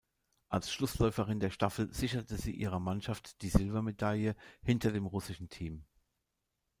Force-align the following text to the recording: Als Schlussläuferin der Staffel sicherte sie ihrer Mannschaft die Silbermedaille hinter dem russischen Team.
Als 0.49 0.71
Schlussläuferin 0.73 1.39
der 1.39 1.51
Staffel 1.51 1.93
sicherte 1.93 2.35
sie 2.35 2.53
ihrer 2.55 2.79
Mannschaft 2.79 3.39
die 3.43 3.49
Silbermedaille 3.49 4.35
hinter 4.63 4.91
dem 4.91 5.05
russischen 5.05 5.47
Team. 5.47 5.85